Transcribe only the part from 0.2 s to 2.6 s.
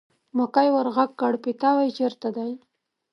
مکۍ ور غږ کړل: پیتاوی چېرته دی.